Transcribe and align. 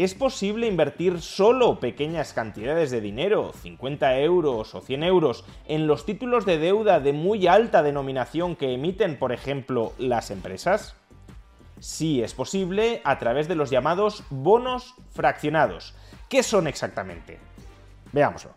¿Es 0.00 0.14
posible 0.14 0.66
invertir 0.66 1.20
solo 1.20 1.78
pequeñas 1.78 2.32
cantidades 2.32 2.90
de 2.90 3.02
dinero, 3.02 3.52
50 3.52 4.18
euros 4.20 4.74
o 4.74 4.80
100 4.80 5.02
euros, 5.02 5.44
en 5.66 5.86
los 5.86 6.06
títulos 6.06 6.46
de 6.46 6.56
deuda 6.56 7.00
de 7.00 7.12
muy 7.12 7.46
alta 7.46 7.82
denominación 7.82 8.56
que 8.56 8.72
emiten, 8.72 9.18
por 9.18 9.30
ejemplo, 9.30 9.92
las 9.98 10.30
empresas? 10.30 10.96
Sí 11.80 12.22
es 12.22 12.32
posible 12.32 13.02
a 13.04 13.18
través 13.18 13.46
de 13.46 13.56
los 13.56 13.68
llamados 13.68 14.24
bonos 14.30 14.94
fraccionados. 15.10 15.94
¿Qué 16.30 16.42
son 16.42 16.66
exactamente? 16.66 17.38
Veámoslo. 18.10 18.52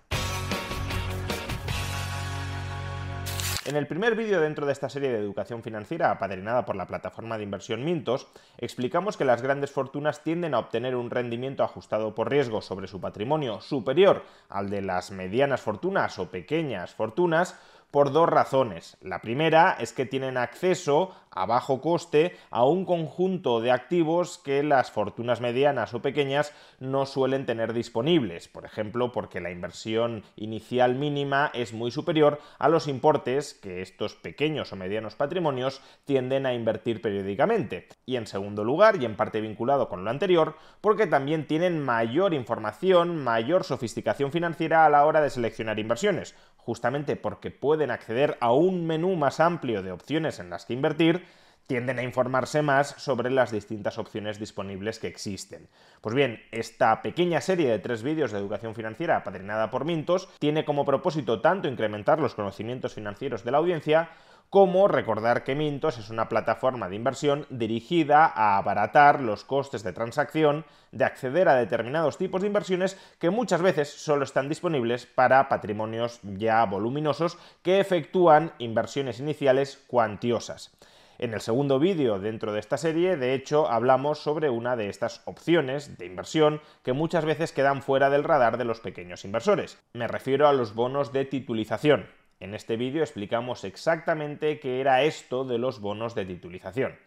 En 3.65 3.77
el 3.77 3.87
primer 3.87 4.15
vídeo 4.15 4.41
dentro 4.41 4.65
de 4.65 4.73
esta 4.73 4.89
serie 4.89 5.09
de 5.09 5.19
educación 5.19 5.63
financiera, 5.63 6.11
apadrinada 6.11 6.65
por 6.65 6.75
la 6.75 6.85
plataforma 6.85 7.37
de 7.37 7.45
inversión 7.45 7.85
Mintos, 7.85 8.27
explicamos 8.57 9.15
que 9.15 9.23
las 9.23 9.41
grandes 9.41 9.71
fortunas 9.71 10.21
tienden 10.21 10.53
a 10.53 10.59
obtener 10.59 10.97
un 10.97 11.09
rendimiento 11.09 11.63
ajustado 11.63 12.13
por 12.13 12.29
riesgo 12.29 12.61
sobre 12.61 12.87
su 12.87 12.99
patrimonio 12.99 13.61
superior 13.61 14.23
al 14.49 14.69
de 14.69 14.81
las 14.81 15.11
medianas 15.11 15.61
fortunas 15.61 16.19
o 16.19 16.29
pequeñas 16.29 16.93
fortunas 16.93 17.57
por 17.93 18.11
dos 18.11 18.27
razones. 18.27 18.97
La 19.01 19.21
primera 19.21 19.77
es 19.79 19.93
que 19.93 20.07
tienen 20.07 20.35
acceso 20.35 21.11
a 21.29 21.45
bajo 21.45 21.79
coste 21.79 22.35
a 22.49 22.65
un 22.65 22.85
conjunto 22.85 23.61
de 23.61 23.71
activos 23.71 24.39
que 24.39 24.63
las 24.63 24.89
fortunas 24.89 25.41
medianas 25.41 25.93
o 25.93 26.01
pequeñas 26.01 26.53
no 26.79 27.05
suelen 27.05 27.45
tener 27.45 27.71
disponibles. 27.71 28.47
Por 28.47 28.65
ejemplo, 28.65 29.11
porque 29.11 29.41
la 29.41 29.51
inversión 29.51 30.23
inicial 30.35 30.95
mínima 30.95 31.51
es 31.53 31.73
muy 31.73 31.91
superior 31.91 32.39
a 32.57 32.67
los 32.67 32.87
importes 32.87 33.53
que 33.53 33.83
estos 33.83 34.15
pequeños 34.15 34.73
o 34.73 34.75
medianos 34.75 35.13
patrimonios 35.13 35.79
tienden 36.05 36.47
a 36.47 36.53
invertir 36.55 36.99
periódicamente. 36.99 37.87
Y 38.07 38.15
en 38.15 38.25
segundo 38.25 38.63
lugar, 38.63 39.01
y 39.01 39.05
en 39.05 39.15
parte 39.15 39.39
vinculado 39.39 39.87
con 39.87 40.03
lo 40.03 40.09
anterior, 40.09 40.55
porque 40.81 41.05
también 41.05 41.45
tienen 41.45 41.79
mayor 41.79 42.33
información, 42.33 43.23
mayor 43.23 43.63
sofisticación 43.63 44.31
financiera 44.31 44.83
a 44.83 44.89
la 44.89 45.05
hora 45.05 45.21
de 45.21 45.29
seleccionar 45.29 45.77
inversiones 45.77 46.35
justamente 46.65 47.15
porque 47.15 47.51
pueden 47.51 47.91
acceder 47.91 48.37
a 48.39 48.51
un 48.53 48.85
menú 48.85 49.15
más 49.15 49.39
amplio 49.39 49.83
de 49.83 49.91
opciones 49.91 50.39
en 50.39 50.49
las 50.49 50.65
que 50.65 50.73
invertir, 50.73 51.25
tienden 51.67 51.99
a 51.99 52.03
informarse 52.03 52.61
más 52.61 52.89
sobre 52.97 53.29
las 53.29 53.51
distintas 53.51 53.97
opciones 53.97 54.39
disponibles 54.39 54.99
que 54.99 55.07
existen. 55.07 55.69
Pues 56.01 56.13
bien, 56.13 56.41
esta 56.51 57.01
pequeña 57.01 57.41
serie 57.41 57.69
de 57.69 57.79
tres 57.79 58.03
vídeos 58.03 58.31
de 58.31 58.39
educación 58.39 58.75
financiera 58.75 59.17
apadrinada 59.17 59.69
por 59.69 59.85
Mintos 59.85 60.29
tiene 60.39 60.65
como 60.65 60.85
propósito 60.85 61.41
tanto 61.41 61.67
incrementar 61.67 62.19
los 62.19 62.35
conocimientos 62.35 62.93
financieros 62.93 63.43
de 63.43 63.51
la 63.51 63.59
audiencia 63.59 64.09
como 64.53 64.87
recordar 64.87 65.43
que 65.43 65.55
Mintos 65.55 65.97
es 65.97 66.11
una 66.11 66.29
plataforma 66.29 66.87
de 66.87 66.95
inversión 66.95 67.47
dirigida 67.49 68.27
a 68.27 68.59
abaratar 68.59 69.19
los 69.19 69.43
costes 69.43 69.81
de 69.81 69.93
transacción, 69.93 70.63
de 70.91 71.05
acceder 71.05 71.49
a 71.49 71.55
determinados 71.55 72.19
tipos 72.19 72.41
de 72.41 72.49
inversiones 72.49 72.95
que 73.17 73.31
muchas 73.31 73.63
veces 73.63 73.89
solo 73.89 74.23
están 74.23 74.49
disponibles 74.49 75.07
para 75.07 75.49
patrimonios 75.49 76.19
ya 76.21 76.63
voluminosos 76.65 77.39
que 77.63 77.79
efectúan 77.79 78.53
inversiones 78.59 79.19
iniciales 79.19 79.83
cuantiosas. 79.87 80.71
En 81.17 81.33
el 81.33 81.41
segundo 81.41 81.79
vídeo 81.79 82.19
dentro 82.19 82.53
de 82.53 82.59
esta 82.59 82.77
serie, 82.77 83.17
de 83.17 83.33
hecho, 83.33 83.67
hablamos 83.67 84.19
sobre 84.19 84.51
una 84.51 84.75
de 84.75 84.87
estas 84.87 85.23
opciones 85.25 85.97
de 85.97 86.05
inversión 86.05 86.61
que 86.83 86.93
muchas 86.93 87.25
veces 87.25 87.53
quedan 87.53 87.81
fuera 87.81 88.11
del 88.11 88.23
radar 88.23 88.59
de 88.59 88.65
los 88.65 88.81
pequeños 88.81 89.25
inversores. 89.25 89.79
Me 89.93 90.07
refiero 90.07 90.47
a 90.47 90.53
los 90.53 90.75
bonos 90.75 91.11
de 91.11 91.25
titulización. 91.25 92.05
En 92.43 92.53
este 92.53 92.75
vídeo 92.75 93.03
explicamos 93.03 93.63
exactamente 93.63 94.59
qué 94.59 94.81
era 94.81 95.03
esto 95.03 95.45
de 95.45 95.57
los 95.57 95.79
bonos 95.79 96.13
de 96.13 96.25
titulización. 96.25 96.99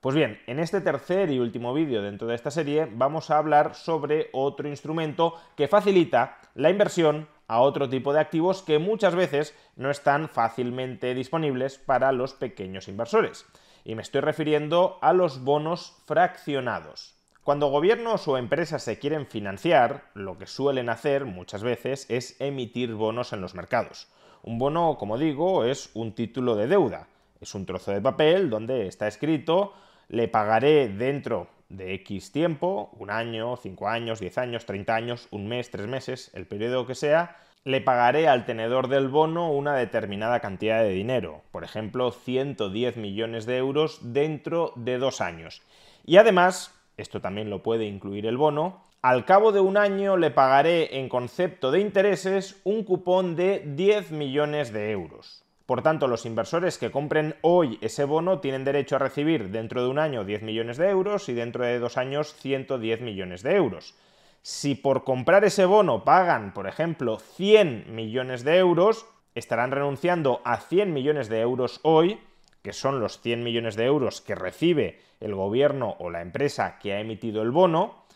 Pues 0.00 0.14
bien, 0.14 0.40
en 0.46 0.60
este 0.60 0.80
tercer 0.80 1.28
y 1.32 1.40
último 1.40 1.74
vídeo 1.74 2.02
dentro 2.02 2.28
de 2.28 2.36
esta 2.36 2.52
serie 2.52 2.86
vamos 2.88 3.28
a 3.28 3.38
hablar 3.38 3.74
sobre 3.74 4.28
otro 4.32 4.68
instrumento 4.68 5.34
que 5.56 5.66
facilita 5.66 6.38
la 6.54 6.70
inversión 6.70 7.26
a 7.48 7.62
otro 7.62 7.88
tipo 7.88 8.12
de 8.12 8.20
activos 8.20 8.62
que 8.62 8.78
muchas 8.78 9.16
veces 9.16 9.56
no 9.74 9.90
están 9.90 10.28
fácilmente 10.28 11.14
disponibles 11.14 11.78
para 11.78 12.12
los 12.12 12.34
pequeños 12.34 12.86
inversores. 12.86 13.44
Y 13.82 13.96
me 13.96 14.02
estoy 14.02 14.20
refiriendo 14.20 14.98
a 15.02 15.12
los 15.12 15.42
bonos 15.42 16.00
fraccionados. 16.06 17.15
Cuando 17.46 17.68
gobiernos 17.68 18.26
o 18.26 18.38
empresas 18.38 18.82
se 18.82 18.98
quieren 18.98 19.24
financiar, 19.24 20.10
lo 20.14 20.36
que 20.36 20.48
suelen 20.48 20.88
hacer 20.88 21.26
muchas 21.26 21.62
veces 21.62 22.04
es 22.08 22.34
emitir 22.40 22.92
bonos 22.94 23.32
en 23.32 23.40
los 23.40 23.54
mercados. 23.54 24.08
Un 24.42 24.58
bono, 24.58 24.96
como 24.98 25.16
digo, 25.16 25.62
es 25.62 25.90
un 25.94 26.12
título 26.12 26.56
de 26.56 26.66
deuda. 26.66 27.06
Es 27.40 27.54
un 27.54 27.64
trozo 27.64 27.92
de 27.92 28.00
papel 28.00 28.50
donde 28.50 28.88
está 28.88 29.06
escrito 29.06 29.74
le 30.08 30.26
pagaré 30.26 30.88
dentro 30.88 31.46
de 31.68 31.94
X 31.94 32.32
tiempo, 32.32 32.90
un 32.98 33.12
año, 33.12 33.56
cinco 33.56 33.86
años, 33.86 34.18
diez 34.18 34.38
años, 34.38 34.66
treinta 34.66 34.96
años, 34.96 35.28
un 35.30 35.46
mes, 35.46 35.70
tres 35.70 35.86
meses, 35.86 36.32
el 36.34 36.48
periodo 36.48 36.84
que 36.84 36.96
sea, 36.96 37.36
le 37.62 37.80
pagaré 37.80 38.26
al 38.26 38.44
tenedor 38.44 38.88
del 38.88 39.06
bono 39.06 39.52
una 39.52 39.76
determinada 39.76 40.40
cantidad 40.40 40.82
de 40.82 40.90
dinero, 40.90 41.42
por 41.52 41.62
ejemplo, 41.62 42.10
110 42.10 42.96
millones 42.96 43.46
de 43.46 43.58
euros 43.58 44.00
dentro 44.02 44.72
de 44.74 44.98
dos 44.98 45.20
años. 45.20 45.62
Y 46.04 46.16
además, 46.16 46.72
esto 46.96 47.20
también 47.20 47.50
lo 47.50 47.62
puede 47.62 47.84
incluir 47.84 48.26
el 48.26 48.36
bono, 48.36 48.86
al 49.02 49.24
cabo 49.24 49.52
de 49.52 49.60
un 49.60 49.76
año 49.76 50.16
le 50.16 50.30
pagaré 50.30 50.98
en 50.98 51.08
concepto 51.08 51.70
de 51.70 51.80
intereses 51.80 52.60
un 52.64 52.82
cupón 52.82 53.36
de 53.36 53.62
10 53.64 54.10
millones 54.10 54.72
de 54.72 54.90
euros. 54.90 55.44
Por 55.66 55.82
tanto, 55.82 56.06
los 56.06 56.26
inversores 56.26 56.78
que 56.78 56.90
compren 56.90 57.34
hoy 57.42 57.78
ese 57.80 58.04
bono 58.04 58.40
tienen 58.40 58.64
derecho 58.64 58.96
a 58.96 59.00
recibir 59.00 59.50
dentro 59.50 59.82
de 59.82 59.88
un 59.88 59.98
año 59.98 60.24
10 60.24 60.42
millones 60.42 60.76
de 60.76 60.88
euros 60.88 61.28
y 61.28 61.34
dentro 61.34 61.64
de 61.64 61.78
dos 61.78 61.96
años 61.96 62.34
110 62.34 63.00
millones 63.00 63.42
de 63.42 63.56
euros. 63.56 63.94
Si 64.42 64.76
por 64.76 65.02
comprar 65.02 65.44
ese 65.44 65.64
bono 65.64 66.04
pagan, 66.04 66.54
por 66.54 66.68
ejemplo, 66.68 67.18
100 67.18 67.94
millones 67.94 68.44
de 68.44 68.58
euros, 68.58 69.06
estarán 69.34 69.72
renunciando 69.72 70.40
a 70.44 70.58
100 70.58 70.92
millones 70.92 71.28
de 71.28 71.40
euros 71.40 71.80
hoy, 71.82 72.20
que 72.66 72.72
son 72.72 72.98
los 72.98 73.20
100 73.20 73.44
millones 73.44 73.76
de 73.76 73.84
euros 73.84 74.20
que 74.20 74.34
recibe 74.34 74.98
el 75.20 75.36
gobierno 75.36 75.94
o 76.00 76.10
la 76.10 76.20
empresa 76.20 76.80
que 76.80 76.94
ha 76.94 77.00
emitido 77.00 77.42
el 77.42 77.52
bono, 77.52 78.06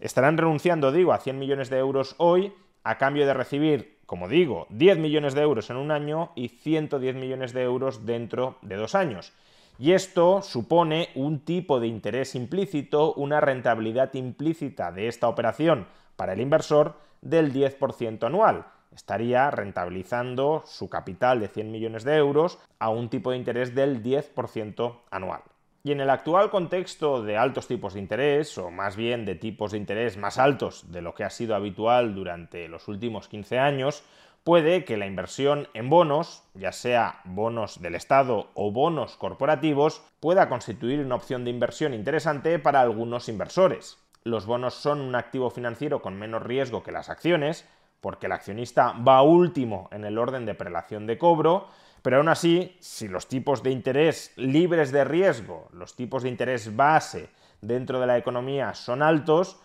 Estarán 0.00 0.38
renunciando, 0.38 0.92
digo, 0.92 1.12
a 1.12 1.18
100 1.18 1.38
millones 1.38 1.70
de 1.70 1.78
euros 1.78 2.14
hoy 2.18 2.54
a 2.84 2.96
cambio 2.98 3.26
de 3.26 3.34
recibir, 3.34 3.98
como 4.06 4.28
digo, 4.28 4.66
10 4.70 4.98
millones 4.98 5.34
de 5.34 5.42
euros 5.42 5.68
en 5.70 5.76
un 5.76 5.90
año 5.90 6.30
y 6.36 6.48
110 6.48 7.16
millones 7.16 7.52
de 7.52 7.62
euros 7.62 8.06
dentro 8.06 8.56
de 8.62 8.76
dos 8.76 8.94
años. 8.94 9.32
Y 9.78 9.92
esto 9.92 10.40
supone 10.40 11.10
un 11.14 11.40
tipo 11.40 11.80
de 11.80 11.88
interés 11.88 12.34
implícito, 12.34 13.12
una 13.14 13.40
rentabilidad 13.40 14.14
implícita 14.14 14.92
de 14.92 15.08
esta 15.08 15.28
operación 15.28 15.86
para 16.16 16.32
el 16.32 16.40
inversor 16.40 16.96
del 17.20 17.52
10% 17.52 18.24
anual. 18.24 18.66
Estaría 18.94 19.50
rentabilizando 19.50 20.62
su 20.66 20.88
capital 20.88 21.40
de 21.40 21.48
100 21.48 21.70
millones 21.70 22.04
de 22.04 22.16
euros 22.16 22.58
a 22.78 22.88
un 22.88 23.08
tipo 23.08 23.30
de 23.30 23.36
interés 23.36 23.74
del 23.74 24.02
10% 24.02 25.00
anual. 25.10 25.42
Y 25.84 25.92
en 25.92 26.00
el 26.00 26.10
actual 26.10 26.50
contexto 26.50 27.22
de 27.22 27.36
altos 27.36 27.68
tipos 27.68 27.94
de 27.94 28.00
interés, 28.00 28.58
o 28.58 28.70
más 28.70 28.96
bien 28.96 29.24
de 29.24 29.36
tipos 29.36 29.72
de 29.72 29.78
interés 29.78 30.16
más 30.16 30.36
altos 30.38 30.90
de 30.92 31.02
lo 31.02 31.14
que 31.14 31.24
ha 31.24 31.30
sido 31.30 31.54
habitual 31.54 32.14
durante 32.14 32.68
los 32.68 32.88
últimos 32.88 33.28
15 33.28 33.58
años, 33.58 34.02
puede 34.44 34.84
que 34.84 34.96
la 34.96 35.06
inversión 35.06 35.68
en 35.74 35.88
bonos, 35.88 36.42
ya 36.54 36.72
sea 36.72 37.20
bonos 37.24 37.80
del 37.80 37.94
Estado 37.94 38.50
o 38.54 38.72
bonos 38.72 39.16
corporativos, 39.16 40.02
pueda 40.20 40.48
constituir 40.48 41.00
una 41.00 41.14
opción 41.14 41.44
de 41.44 41.50
inversión 41.50 41.94
interesante 41.94 42.58
para 42.58 42.80
algunos 42.80 43.28
inversores. 43.28 43.98
Los 44.24 44.46
bonos 44.46 44.74
son 44.74 45.00
un 45.00 45.14
activo 45.14 45.50
financiero 45.50 46.02
con 46.02 46.18
menos 46.18 46.42
riesgo 46.42 46.82
que 46.82 46.92
las 46.92 47.08
acciones, 47.08 47.68
porque 48.00 48.26
el 48.26 48.32
accionista 48.32 48.92
va 48.92 49.22
último 49.22 49.88
en 49.92 50.04
el 50.04 50.18
orden 50.18 50.46
de 50.46 50.54
prelación 50.54 51.06
de 51.06 51.18
cobro, 51.18 51.68
pero 52.02 52.18
aún 52.18 52.28
así, 52.28 52.76
si 52.80 53.08
los 53.08 53.26
tipos 53.28 53.62
de 53.62 53.70
interés 53.70 54.32
libres 54.36 54.92
de 54.92 55.04
riesgo, 55.04 55.68
los 55.72 55.96
tipos 55.96 56.22
de 56.22 56.28
interés 56.28 56.76
base 56.76 57.28
dentro 57.60 57.98
de 58.00 58.06
la 58.06 58.16
economía 58.18 58.74
son 58.74 59.02
altos, 59.02 59.60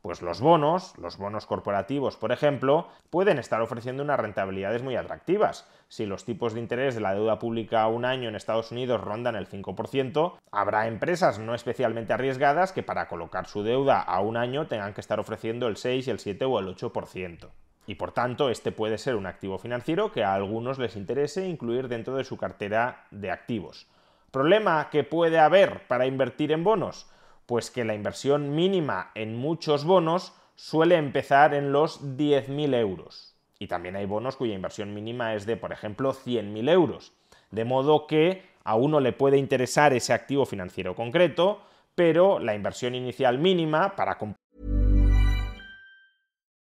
Pues 0.00 0.22
los 0.22 0.40
bonos, 0.40 0.96
los 0.96 1.18
bonos 1.18 1.44
corporativos, 1.44 2.16
por 2.16 2.30
ejemplo, 2.30 2.88
pueden 3.10 3.38
estar 3.38 3.60
ofreciendo 3.60 4.02
unas 4.04 4.20
rentabilidades 4.20 4.82
muy 4.82 4.94
atractivas. 4.94 5.68
Si 5.88 6.06
los 6.06 6.24
tipos 6.24 6.54
de 6.54 6.60
interés 6.60 6.94
de 6.94 7.00
la 7.00 7.14
deuda 7.14 7.40
pública 7.40 7.82
a 7.82 7.88
un 7.88 8.04
año 8.04 8.28
en 8.28 8.36
Estados 8.36 8.70
Unidos 8.70 9.00
rondan 9.00 9.34
el 9.34 9.48
5%, 9.48 10.38
habrá 10.52 10.86
empresas 10.86 11.40
no 11.40 11.52
especialmente 11.54 12.12
arriesgadas 12.12 12.72
que 12.72 12.84
para 12.84 13.08
colocar 13.08 13.48
su 13.48 13.64
deuda 13.64 14.00
a 14.00 14.20
un 14.20 14.36
año 14.36 14.68
tengan 14.68 14.94
que 14.94 15.00
estar 15.00 15.18
ofreciendo 15.18 15.66
el 15.66 15.76
6, 15.76 16.06
el 16.08 16.20
7 16.20 16.44
o 16.44 16.58
el 16.60 16.68
8%. 16.68 17.50
Y 17.88 17.94
por 17.94 18.12
tanto, 18.12 18.50
este 18.50 18.70
puede 18.70 18.98
ser 18.98 19.16
un 19.16 19.24
activo 19.24 19.56
financiero 19.56 20.12
que 20.12 20.22
a 20.22 20.34
algunos 20.34 20.78
les 20.78 20.94
interese 20.94 21.48
incluir 21.48 21.88
dentro 21.88 22.16
de 22.16 22.24
su 22.24 22.36
cartera 22.36 23.06
de 23.10 23.30
activos. 23.30 23.86
¿Problema 24.30 24.90
que 24.90 25.04
puede 25.04 25.38
haber 25.38 25.86
para 25.86 26.04
invertir 26.04 26.52
en 26.52 26.64
bonos? 26.64 27.06
Pues 27.46 27.70
que 27.70 27.86
la 27.86 27.94
inversión 27.94 28.54
mínima 28.54 29.10
en 29.14 29.36
muchos 29.36 29.86
bonos 29.86 30.34
suele 30.54 30.96
empezar 30.96 31.54
en 31.54 31.72
los 31.72 32.02
10.000 32.18 32.74
euros. 32.74 33.34
Y 33.58 33.68
también 33.68 33.96
hay 33.96 34.04
bonos 34.04 34.36
cuya 34.36 34.52
inversión 34.52 34.92
mínima 34.92 35.34
es 35.34 35.46
de, 35.46 35.56
por 35.56 35.72
ejemplo, 35.72 36.12
100.000 36.12 36.70
euros. 36.70 37.14
De 37.50 37.64
modo 37.64 38.06
que 38.06 38.42
a 38.64 38.74
uno 38.74 39.00
le 39.00 39.14
puede 39.14 39.38
interesar 39.38 39.94
ese 39.94 40.12
activo 40.12 40.44
financiero 40.44 40.94
concreto, 40.94 41.62
pero 41.94 42.38
la 42.38 42.54
inversión 42.54 42.94
inicial 42.94 43.38
mínima 43.38 43.96
para 43.96 44.18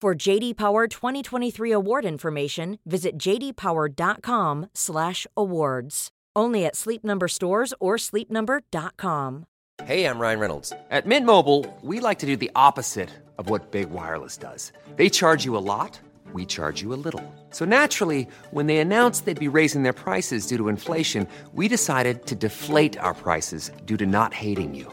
For 0.00 0.14
JD 0.14 0.56
Power 0.56 0.86
2023 0.86 1.72
award 1.72 2.04
information, 2.04 2.78
visit 2.86 3.18
jdpower.com/awards. 3.18 6.08
Only 6.36 6.66
at 6.66 6.76
Sleep 6.76 7.02
Number 7.02 7.26
stores 7.26 7.74
or 7.80 7.96
sleepnumber.com. 7.96 9.46
Hey, 9.82 10.04
I'm 10.04 10.20
Ryan 10.20 10.38
Reynolds. 10.38 10.72
At 10.92 11.06
Mint 11.06 11.26
Mobile, 11.26 11.66
we 11.82 11.98
like 11.98 12.20
to 12.20 12.26
do 12.26 12.36
the 12.36 12.52
opposite 12.54 13.10
of 13.38 13.50
what 13.50 13.72
Big 13.72 13.90
Wireless 13.90 14.36
does. 14.36 14.72
They 14.94 15.08
charge 15.08 15.44
you 15.44 15.56
a 15.56 15.66
lot, 15.74 15.98
we 16.32 16.46
charge 16.46 16.80
you 16.80 16.92
a 16.92 17.00
little. 17.02 17.34
So 17.50 17.64
naturally, 17.64 18.28
when 18.52 18.68
they 18.68 18.78
announced 18.78 19.24
they'd 19.24 19.40
be 19.40 19.48
raising 19.48 19.82
their 19.82 19.92
prices 19.92 20.46
due 20.46 20.58
to 20.58 20.68
inflation, 20.68 21.26
we 21.52 21.66
decided 21.66 22.24
to 22.26 22.36
deflate 22.36 22.96
our 23.00 23.14
prices 23.14 23.72
due 23.84 23.96
to 23.96 24.06
not 24.06 24.32
hating 24.32 24.76
you. 24.76 24.92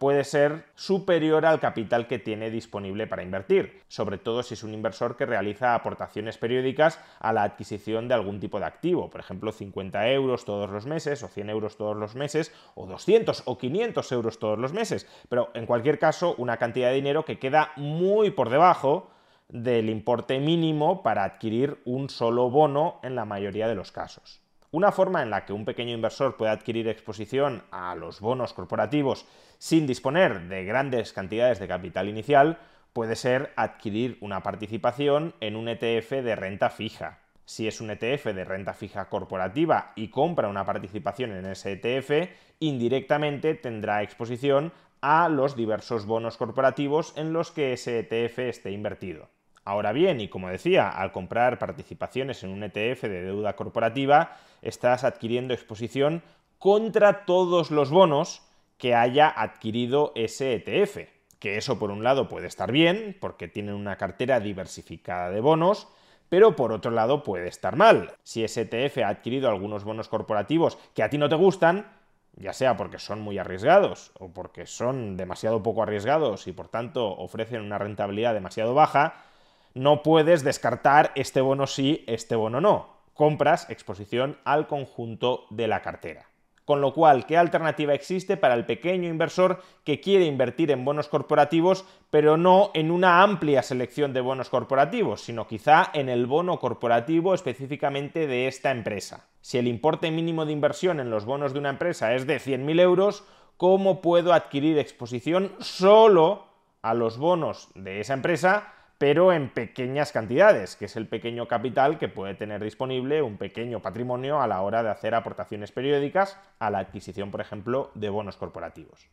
puede 0.00 0.24
ser 0.24 0.64
superior 0.76 1.44
al 1.44 1.60
capital 1.60 2.06
que 2.06 2.18
tiene 2.18 2.50
disponible 2.50 3.06
para 3.06 3.22
invertir, 3.22 3.82
sobre 3.86 4.16
todo 4.16 4.42
si 4.42 4.54
es 4.54 4.64
un 4.64 4.72
inversor 4.72 5.14
que 5.14 5.26
realiza 5.26 5.74
aportaciones 5.74 6.38
periódicas 6.38 6.98
a 7.18 7.34
la 7.34 7.42
adquisición 7.42 8.08
de 8.08 8.14
algún 8.14 8.40
tipo 8.40 8.58
de 8.58 8.64
activo, 8.64 9.10
por 9.10 9.20
ejemplo 9.20 9.52
50 9.52 10.08
euros 10.08 10.46
todos 10.46 10.70
los 10.70 10.86
meses 10.86 11.22
o 11.22 11.28
100 11.28 11.50
euros 11.50 11.76
todos 11.76 11.98
los 11.98 12.14
meses 12.14 12.50
o 12.74 12.86
200 12.86 13.42
o 13.44 13.58
500 13.58 14.12
euros 14.12 14.38
todos 14.38 14.58
los 14.58 14.72
meses, 14.72 15.06
pero 15.28 15.50
en 15.52 15.66
cualquier 15.66 15.98
caso 15.98 16.34
una 16.38 16.56
cantidad 16.56 16.88
de 16.88 16.94
dinero 16.94 17.26
que 17.26 17.38
queda 17.38 17.72
muy 17.76 18.30
por 18.30 18.48
debajo 18.48 19.10
del 19.50 19.90
importe 19.90 20.40
mínimo 20.40 21.02
para 21.02 21.24
adquirir 21.24 21.78
un 21.84 22.08
solo 22.08 22.48
bono 22.48 23.00
en 23.02 23.16
la 23.16 23.26
mayoría 23.26 23.68
de 23.68 23.74
los 23.74 23.92
casos. 23.92 24.39
Una 24.72 24.92
forma 24.92 25.20
en 25.22 25.30
la 25.30 25.44
que 25.46 25.52
un 25.52 25.64
pequeño 25.64 25.94
inversor 25.94 26.36
puede 26.36 26.52
adquirir 26.52 26.86
exposición 26.86 27.64
a 27.72 27.96
los 27.96 28.20
bonos 28.20 28.54
corporativos 28.54 29.26
sin 29.58 29.84
disponer 29.84 30.42
de 30.48 30.64
grandes 30.64 31.12
cantidades 31.12 31.58
de 31.58 31.66
capital 31.66 32.08
inicial 32.08 32.58
puede 32.92 33.16
ser 33.16 33.52
adquirir 33.56 34.16
una 34.20 34.44
participación 34.44 35.34
en 35.40 35.56
un 35.56 35.68
ETF 35.68 36.22
de 36.22 36.36
renta 36.36 36.70
fija. 36.70 37.18
Si 37.44 37.66
es 37.66 37.80
un 37.80 37.90
ETF 37.90 38.26
de 38.26 38.44
renta 38.44 38.72
fija 38.72 39.08
corporativa 39.08 39.92
y 39.96 40.06
compra 40.06 40.46
una 40.46 40.64
participación 40.64 41.32
en 41.32 41.46
ese 41.46 41.72
ETF, 41.72 42.30
indirectamente 42.60 43.56
tendrá 43.56 44.04
exposición 44.04 44.72
a 45.00 45.28
los 45.28 45.56
diversos 45.56 46.06
bonos 46.06 46.36
corporativos 46.36 47.12
en 47.16 47.32
los 47.32 47.50
que 47.50 47.72
ese 47.72 47.98
ETF 47.98 48.38
esté 48.38 48.70
invertido. 48.70 49.30
Ahora 49.70 49.92
bien, 49.92 50.20
y 50.20 50.26
como 50.26 50.48
decía, 50.48 50.88
al 50.88 51.12
comprar 51.12 51.60
participaciones 51.60 52.42
en 52.42 52.50
un 52.50 52.64
ETF 52.64 53.02
de 53.02 53.22
deuda 53.22 53.54
corporativa, 53.54 54.36
estás 54.62 55.04
adquiriendo 55.04 55.54
exposición 55.54 56.24
contra 56.58 57.24
todos 57.24 57.70
los 57.70 57.90
bonos 57.90 58.42
que 58.78 58.96
haya 58.96 59.28
adquirido 59.28 60.10
ese 60.16 60.54
ETF. 60.54 61.08
Que 61.38 61.56
eso 61.56 61.78
por 61.78 61.92
un 61.92 62.02
lado 62.02 62.26
puede 62.26 62.48
estar 62.48 62.72
bien, 62.72 63.16
porque 63.20 63.46
tienen 63.46 63.76
una 63.76 63.94
cartera 63.94 64.40
diversificada 64.40 65.30
de 65.30 65.40
bonos, 65.40 65.86
pero 66.28 66.56
por 66.56 66.72
otro 66.72 66.90
lado 66.90 67.22
puede 67.22 67.46
estar 67.46 67.76
mal. 67.76 68.12
Si 68.24 68.42
ese 68.42 68.62
ETF 68.62 68.98
ha 69.04 69.08
adquirido 69.08 69.48
algunos 69.48 69.84
bonos 69.84 70.08
corporativos 70.08 70.78
que 70.96 71.04
a 71.04 71.10
ti 71.10 71.16
no 71.16 71.28
te 71.28 71.36
gustan, 71.36 71.86
ya 72.34 72.52
sea 72.52 72.76
porque 72.76 72.98
son 72.98 73.20
muy 73.20 73.38
arriesgados 73.38 74.10
o 74.18 74.32
porque 74.32 74.66
son 74.66 75.16
demasiado 75.16 75.62
poco 75.62 75.84
arriesgados 75.84 76.48
y 76.48 76.52
por 76.52 76.66
tanto 76.66 77.06
ofrecen 77.06 77.60
una 77.60 77.78
rentabilidad 77.78 78.34
demasiado 78.34 78.74
baja, 78.74 79.29
no 79.74 80.02
puedes 80.02 80.42
descartar 80.42 81.12
este 81.14 81.40
bono 81.40 81.66
sí, 81.66 82.04
este 82.06 82.34
bono 82.34 82.60
no. 82.60 83.00
Compras 83.14 83.68
exposición 83.70 84.38
al 84.44 84.66
conjunto 84.66 85.46
de 85.50 85.68
la 85.68 85.82
cartera. 85.82 86.30
Con 86.70 86.80
lo 86.80 86.94
cual, 86.94 87.26
¿qué 87.26 87.36
alternativa 87.36 87.94
existe 87.94 88.36
para 88.36 88.54
el 88.54 88.64
pequeño 88.64 89.08
inversor 89.08 89.60
que 89.82 90.00
quiere 90.00 90.26
invertir 90.26 90.70
en 90.70 90.84
bonos 90.84 91.08
corporativos, 91.08 91.84
pero 92.10 92.36
no 92.36 92.70
en 92.74 92.92
una 92.92 93.22
amplia 93.22 93.64
selección 93.64 94.12
de 94.12 94.20
bonos 94.20 94.50
corporativos, 94.50 95.22
sino 95.22 95.48
quizá 95.48 95.90
en 95.94 96.08
el 96.08 96.26
bono 96.26 96.60
corporativo 96.60 97.34
específicamente 97.34 98.28
de 98.28 98.46
esta 98.46 98.70
empresa? 98.70 99.26
Si 99.40 99.58
el 99.58 99.66
importe 99.66 100.12
mínimo 100.12 100.46
de 100.46 100.52
inversión 100.52 101.00
en 101.00 101.10
los 101.10 101.24
bonos 101.24 101.52
de 101.52 101.58
una 101.58 101.70
empresa 101.70 102.14
es 102.14 102.26
de 102.28 102.36
100.000 102.36 102.80
euros, 102.80 103.24
¿cómo 103.56 104.00
puedo 104.00 104.32
adquirir 104.32 104.78
exposición 104.78 105.52
solo 105.58 106.46
a 106.82 106.94
los 106.94 107.18
bonos 107.18 107.68
de 107.74 107.98
esa 107.98 108.14
empresa 108.14 108.74
pero 109.00 109.32
en 109.32 109.48
pequeñas 109.48 110.12
cantidades, 110.12 110.76
que 110.76 110.84
es 110.84 110.94
el 110.94 111.08
pequeño 111.08 111.48
capital 111.48 111.96
que 111.96 112.08
puede 112.08 112.34
tener 112.34 112.62
disponible 112.62 113.22
un 113.22 113.38
pequeño 113.38 113.80
patrimonio 113.80 114.42
a 114.42 114.46
la 114.46 114.60
hora 114.60 114.82
de 114.82 114.90
hacer 114.90 115.14
aportaciones 115.14 115.72
periódicas 115.72 116.38
a 116.58 116.68
la 116.68 116.80
adquisición, 116.80 117.30
por 117.30 117.40
ejemplo, 117.40 117.92
de 117.94 118.10
bonos 118.10 118.36
corporativos. 118.36 119.08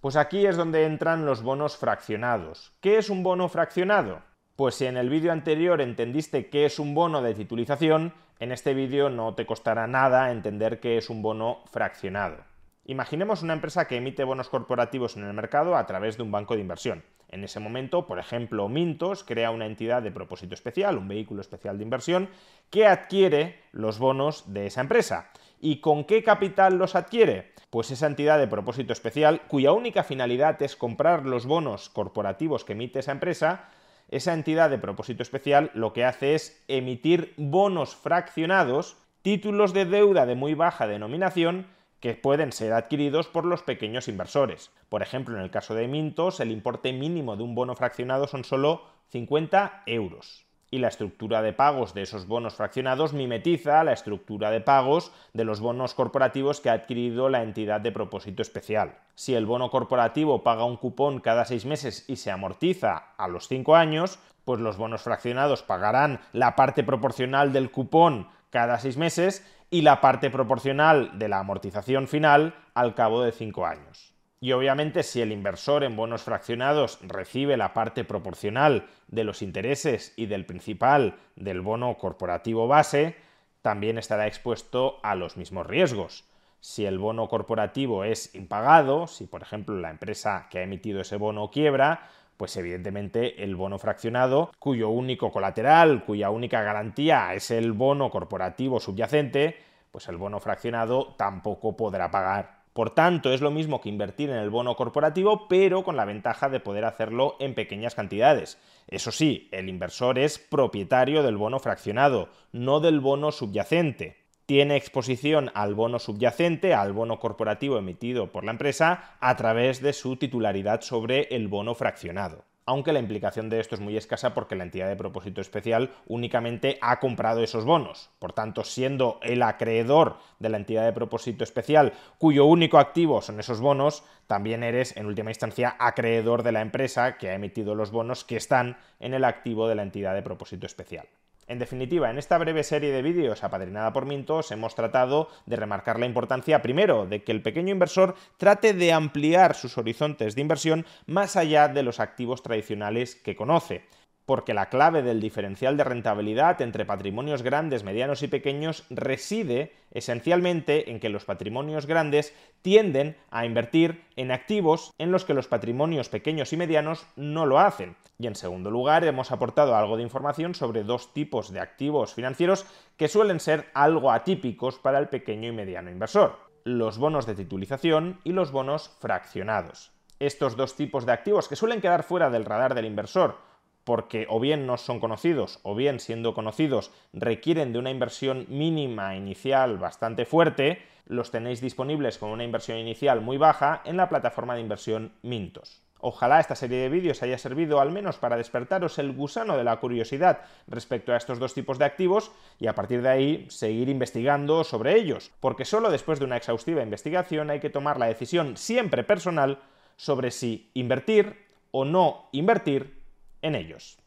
Pues 0.00 0.14
aquí 0.14 0.46
es 0.46 0.56
donde 0.56 0.84
entran 0.84 1.26
los 1.26 1.42
bonos 1.42 1.76
fraccionados. 1.76 2.72
¿Qué 2.80 2.98
es 2.98 3.10
un 3.10 3.24
bono 3.24 3.48
fraccionado? 3.48 4.22
Pues 4.54 4.76
si 4.76 4.86
en 4.86 4.96
el 4.96 5.10
vídeo 5.10 5.32
anterior 5.32 5.80
entendiste 5.80 6.48
qué 6.48 6.64
es 6.64 6.78
un 6.78 6.94
bono 6.94 7.20
de 7.20 7.34
titulización, 7.34 8.14
en 8.38 8.52
este 8.52 8.74
vídeo 8.74 9.10
no 9.10 9.34
te 9.34 9.44
costará 9.44 9.88
nada 9.88 10.30
entender 10.30 10.78
qué 10.78 10.98
es 10.98 11.10
un 11.10 11.20
bono 11.20 11.64
fraccionado. 11.72 12.36
Imaginemos 12.84 13.42
una 13.42 13.54
empresa 13.54 13.88
que 13.88 13.96
emite 13.96 14.22
bonos 14.22 14.48
corporativos 14.48 15.16
en 15.16 15.24
el 15.24 15.32
mercado 15.34 15.74
a 15.74 15.84
través 15.84 16.16
de 16.16 16.22
un 16.22 16.30
banco 16.30 16.54
de 16.54 16.60
inversión. 16.60 17.02
En 17.32 17.44
ese 17.44 17.60
momento, 17.60 18.06
por 18.06 18.18
ejemplo, 18.18 18.68
Mintos 18.68 19.24
crea 19.24 19.50
una 19.50 19.64
entidad 19.64 20.02
de 20.02 20.12
propósito 20.12 20.52
especial, 20.52 20.98
un 20.98 21.08
vehículo 21.08 21.40
especial 21.40 21.78
de 21.78 21.84
inversión, 21.84 22.28
que 22.68 22.86
adquiere 22.86 23.58
los 23.72 23.98
bonos 23.98 24.52
de 24.52 24.66
esa 24.66 24.82
empresa. 24.82 25.30
¿Y 25.58 25.80
con 25.80 26.04
qué 26.04 26.22
capital 26.22 26.76
los 26.76 26.94
adquiere? 26.94 27.52
Pues 27.70 27.90
esa 27.90 28.06
entidad 28.06 28.38
de 28.38 28.48
propósito 28.48 28.92
especial, 28.92 29.40
cuya 29.48 29.72
única 29.72 30.04
finalidad 30.04 30.60
es 30.62 30.76
comprar 30.76 31.24
los 31.24 31.46
bonos 31.46 31.88
corporativos 31.88 32.66
que 32.66 32.74
emite 32.74 32.98
esa 32.98 33.12
empresa, 33.12 33.70
esa 34.10 34.34
entidad 34.34 34.68
de 34.68 34.76
propósito 34.76 35.22
especial 35.22 35.70
lo 35.72 35.94
que 35.94 36.04
hace 36.04 36.34
es 36.34 36.62
emitir 36.68 37.32
bonos 37.38 37.96
fraccionados, 37.96 38.98
títulos 39.22 39.72
de 39.72 39.86
deuda 39.86 40.26
de 40.26 40.34
muy 40.34 40.52
baja 40.52 40.86
denominación, 40.86 41.66
que 42.02 42.14
pueden 42.14 42.50
ser 42.50 42.72
adquiridos 42.72 43.28
por 43.28 43.44
los 43.44 43.62
pequeños 43.62 44.08
inversores. 44.08 44.72
Por 44.88 45.02
ejemplo, 45.02 45.36
en 45.36 45.42
el 45.42 45.52
caso 45.52 45.74
de 45.76 45.86
Mintos, 45.86 46.40
el 46.40 46.50
importe 46.50 46.92
mínimo 46.92 47.36
de 47.36 47.44
un 47.44 47.54
bono 47.54 47.76
fraccionado 47.76 48.26
son 48.26 48.42
solo 48.42 48.82
50 49.10 49.84
euros. 49.86 50.44
Y 50.72 50.78
la 50.78 50.88
estructura 50.88 51.42
de 51.42 51.52
pagos 51.52 51.94
de 51.94 52.02
esos 52.02 52.26
bonos 52.26 52.54
fraccionados 52.54 53.12
mimetiza 53.12 53.84
la 53.84 53.92
estructura 53.92 54.50
de 54.50 54.60
pagos 54.60 55.12
de 55.32 55.44
los 55.44 55.60
bonos 55.60 55.94
corporativos 55.94 56.60
que 56.60 56.70
ha 56.70 56.72
adquirido 56.72 57.28
la 57.28 57.44
entidad 57.44 57.80
de 57.80 57.92
propósito 57.92 58.42
especial. 58.42 58.96
Si 59.14 59.36
el 59.36 59.46
bono 59.46 59.70
corporativo 59.70 60.42
paga 60.42 60.64
un 60.64 60.78
cupón 60.78 61.20
cada 61.20 61.44
seis 61.44 61.66
meses 61.66 62.04
y 62.08 62.16
se 62.16 62.32
amortiza 62.32 63.12
a 63.16 63.28
los 63.28 63.46
cinco 63.46 63.76
años, 63.76 64.18
pues 64.44 64.60
los 64.60 64.76
bonos 64.76 65.02
fraccionados 65.02 65.62
pagarán 65.62 66.20
la 66.32 66.56
parte 66.56 66.82
proporcional 66.82 67.52
del 67.52 67.70
cupón 67.70 68.26
cada 68.50 68.80
seis 68.80 68.96
meses 68.96 69.46
y 69.72 69.80
la 69.80 70.02
parte 70.02 70.28
proporcional 70.28 71.18
de 71.18 71.28
la 71.28 71.38
amortización 71.38 72.06
final 72.06 72.54
al 72.74 72.94
cabo 72.94 73.22
de 73.22 73.32
cinco 73.32 73.64
años. 73.64 74.12
Y 74.38 74.52
obviamente 74.52 75.02
si 75.02 75.22
el 75.22 75.32
inversor 75.32 75.82
en 75.82 75.96
bonos 75.96 76.24
fraccionados 76.24 76.98
recibe 77.00 77.56
la 77.56 77.72
parte 77.72 78.04
proporcional 78.04 78.86
de 79.08 79.24
los 79.24 79.40
intereses 79.40 80.12
y 80.14 80.26
del 80.26 80.44
principal 80.44 81.16
del 81.36 81.62
bono 81.62 81.96
corporativo 81.96 82.68
base, 82.68 83.16
también 83.62 83.96
estará 83.96 84.26
expuesto 84.26 84.98
a 85.02 85.14
los 85.14 85.38
mismos 85.38 85.66
riesgos. 85.66 86.26
Si 86.60 86.84
el 86.84 86.98
bono 86.98 87.28
corporativo 87.28 88.04
es 88.04 88.34
impagado, 88.34 89.06
si 89.06 89.24
por 89.24 89.40
ejemplo 89.40 89.74
la 89.78 89.88
empresa 89.88 90.48
que 90.50 90.58
ha 90.58 90.64
emitido 90.64 91.00
ese 91.00 91.16
bono 91.16 91.50
quiebra, 91.50 92.10
pues 92.42 92.56
evidentemente 92.56 93.44
el 93.44 93.54
bono 93.54 93.78
fraccionado, 93.78 94.50
cuyo 94.58 94.88
único 94.88 95.30
colateral, 95.30 96.04
cuya 96.04 96.30
única 96.30 96.60
garantía 96.60 97.32
es 97.34 97.52
el 97.52 97.70
bono 97.70 98.10
corporativo 98.10 98.80
subyacente, 98.80 99.58
pues 99.92 100.08
el 100.08 100.16
bono 100.16 100.40
fraccionado 100.40 101.14
tampoco 101.16 101.76
podrá 101.76 102.10
pagar. 102.10 102.64
Por 102.72 102.90
tanto, 102.90 103.32
es 103.32 103.42
lo 103.42 103.52
mismo 103.52 103.80
que 103.80 103.90
invertir 103.90 104.28
en 104.30 104.38
el 104.38 104.50
bono 104.50 104.74
corporativo, 104.74 105.46
pero 105.46 105.84
con 105.84 105.94
la 105.94 106.04
ventaja 106.04 106.48
de 106.48 106.58
poder 106.58 106.84
hacerlo 106.84 107.36
en 107.38 107.54
pequeñas 107.54 107.94
cantidades. 107.94 108.58
Eso 108.88 109.12
sí, 109.12 109.48
el 109.52 109.68
inversor 109.68 110.18
es 110.18 110.40
propietario 110.40 111.22
del 111.22 111.36
bono 111.36 111.60
fraccionado, 111.60 112.28
no 112.50 112.80
del 112.80 112.98
bono 112.98 113.30
subyacente 113.30 114.21
tiene 114.46 114.76
exposición 114.76 115.50
al 115.54 115.74
bono 115.74 115.98
subyacente, 115.98 116.74
al 116.74 116.92
bono 116.92 117.18
corporativo 117.18 117.78
emitido 117.78 118.32
por 118.32 118.44
la 118.44 118.52
empresa, 118.52 119.16
a 119.20 119.36
través 119.36 119.80
de 119.80 119.92
su 119.92 120.16
titularidad 120.16 120.80
sobre 120.82 121.22
el 121.34 121.48
bono 121.48 121.74
fraccionado. 121.74 122.44
Aunque 122.64 122.92
la 122.92 123.00
implicación 123.00 123.50
de 123.50 123.58
esto 123.58 123.74
es 123.74 123.80
muy 123.80 123.96
escasa 123.96 124.34
porque 124.34 124.54
la 124.54 124.62
entidad 124.62 124.88
de 124.88 124.94
propósito 124.94 125.40
especial 125.40 125.90
únicamente 126.06 126.78
ha 126.80 127.00
comprado 127.00 127.42
esos 127.42 127.64
bonos. 127.64 128.10
Por 128.20 128.32
tanto, 128.32 128.62
siendo 128.62 129.18
el 129.22 129.42
acreedor 129.42 130.18
de 130.38 130.48
la 130.48 130.58
entidad 130.58 130.84
de 130.84 130.92
propósito 130.92 131.42
especial, 131.42 131.92
cuyo 132.18 132.44
único 132.44 132.78
activo 132.78 133.20
son 133.20 133.40
esos 133.40 133.60
bonos, 133.60 134.04
también 134.28 134.62
eres, 134.62 134.96
en 134.96 135.06
última 135.06 135.30
instancia, 135.30 135.74
acreedor 135.80 136.44
de 136.44 136.52
la 136.52 136.60
empresa 136.60 137.18
que 137.18 137.30
ha 137.30 137.34
emitido 137.34 137.74
los 137.74 137.90
bonos 137.90 138.22
que 138.24 138.36
están 138.36 138.76
en 139.00 139.14
el 139.14 139.24
activo 139.24 139.66
de 139.66 139.74
la 139.74 139.82
entidad 139.82 140.14
de 140.14 140.22
propósito 140.22 140.64
especial. 140.64 141.08
En 141.52 141.58
definitiva, 141.58 142.08
en 142.08 142.16
esta 142.16 142.38
breve 142.38 142.64
serie 142.64 142.92
de 142.92 143.02
vídeos 143.02 143.44
apadrinada 143.44 143.92
por 143.92 144.06
Mintos 144.06 144.50
hemos 144.52 144.74
tratado 144.74 145.28
de 145.44 145.56
remarcar 145.56 146.00
la 146.00 146.06
importancia, 146.06 146.62
primero, 146.62 147.04
de 147.04 147.24
que 147.24 147.30
el 147.30 147.42
pequeño 147.42 147.72
inversor 147.72 148.14
trate 148.38 148.72
de 148.72 148.90
ampliar 148.94 149.54
sus 149.54 149.76
horizontes 149.76 150.34
de 150.34 150.40
inversión 150.40 150.86
más 151.04 151.36
allá 151.36 151.68
de 151.68 151.82
los 151.82 152.00
activos 152.00 152.42
tradicionales 152.42 153.16
que 153.16 153.36
conoce 153.36 153.84
porque 154.32 154.54
la 154.54 154.70
clave 154.70 155.02
del 155.02 155.20
diferencial 155.20 155.76
de 155.76 155.84
rentabilidad 155.84 156.62
entre 156.62 156.86
patrimonios 156.86 157.42
grandes, 157.42 157.84
medianos 157.84 158.22
y 158.22 158.28
pequeños 158.28 158.86
reside 158.88 159.74
esencialmente 159.90 160.90
en 160.90 161.00
que 161.00 161.10
los 161.10 161.26
patrimonios 161.26 161.84
grandes 161.84 162.34
tienden 162.62 163.18
a 163.30 163.44
invertir 163.44 164.06
en 164.16 164.30
activos 164.30 164.90
en 164.96 165.12
los 165.12 165.26
que 165.26 165.34
los 165.34 165.48
patrimonios 165.48 166.08
pequeños 166.08 166.54
y 166.54 166.56
medianos 166.56 167.06
no 167.14 167.44
lo 167.44 167.58
hacen. 167.58 167.94
Y 168.18 168.26
en 168.26 168.34
segundo 168.34 168.70
lugar, 168.70 169.04
hemos 169.04 169.32
aportado 169.32 169.76
algo 169.76 169.98
de 169.98 170.02
información 170.02 170.54
sobre 170.54 170.82
dos 170.82 171.12
tipos 171.12 171.52
de 171.52 171.60
activos 171.60 172.14
financieros 172.14 172.64
que 172.96 173.08
suelen 173.08 173.38
ser 173.38 173.66
algo 173.74 174.12
atípicos 174.12 174.78
para 174.78 174.98
el 174.98 175.10
pequeño 175.10 175.50
y 175.50 175.52
mediano 175.52 175.90
inversor. 175.90 176.38
Los 176.64 176.96
bonos 176.96 177.26
de 177.26 177.34
titulización 177.34 178.18
y 178.24 178.32
los 178.32 178.50
bonos 178.50 178.96
fraccionados. 178.98 179.92
Estos 180.20 180.56
dos 180.56 180.74
tipos 180.74 181.04
de 181.04 181.12
activos 181.12 181.48
que 181.48 181.56
suelen 181.56 181.82
quedar 181.82 182.02
fuera 182.02 182.30
del 182.30 182.46
radar 182.46 182.74
del 182.74 182.86
inversor 182.86 183.51
porque 183.84 184.26
o 184.28 184.40
bien 184.40 184.66
no 184.66 184.76
son 184.76 185.00
conocidos 185.00 185.60
o 185.62 185.74
bien 185.74 186.00
siendo 186.00 186.34
conocidos 186.34 186.92
requieren 187.12 187.72
de 187.72 187.78
una 187.78 187.90
inversión 187.90 188.46
mínima 188.48 189.16
inicial 189.16 189.78
bastante 189.78 190.24
fuerte, 190.24 190.82
los 191.06 191.30
tenéis 191.30 191.60
disponibles 191.60 192.18
con 192.18 192.30
una 192.30 192.44
inversión 192.44 192.78
inicial 192.78 193.20
muy 193.20 193.36
baja 193.36 193.82
en 193.84 193.96
la 193.96 194.08
plataforma 194.08 194.54
de 194.54 194.60
inversión 194.60 195.12
Mintos. 195.22 195.82
Ojalá 196.04 196.40
esta 196.40 196.56
serie 196.56 196.78
de 196.78 196.88
vídeos 196.88 197.22
haya 197.22 197.38
servido 197.38 197.80
al 197.80 197.92
menos 197.92 198.16
para 198.16 198.36
despertaros 198.36 198.98
el 198.98 199.12
gusano 199.12 199.56
de 199.56 199.62
la 199.62 199.78
curiosidad 199.78 200.40
respecto 200.66 201.12
a 201.12 201.16
estos 201.16 201.38
dos 201.38 201.54
tipos 201.54 201.78
de 201.78 201.84
activos 201.84 202.32
y 202.58 202.66
a 202.66 202.74
partir 202.74 203.02
de 203.02 203.08
ahí 203.08 203.46
seguir 203.50 203.88
investigando 203.88 204.64
sobre 204.64 204.96
ellos, 204.96 205.30
porque 205.38 205.64
solo 205.64 205.90
después 205.92 206.18
de 206.18 206.24
una 206.24 206.36
exhaustiva 206.36 206.82
investigación 206.82 207.50
hay 207.50 207.60
que 207.60 207.70
tomar 207.70 208.00
la 208.00 208.06
decisión 208.06 208.56
siempre 208.56 209.04
personal 209.04 209.60
sobre 209.96 210.32
si 210.32 210.72
invertir 210.74 211.46
o 211.70 211.84
no 211.84 212.28
invertir 212.32 213.01
en 213.42 213.54
ellos. 213.54 214.01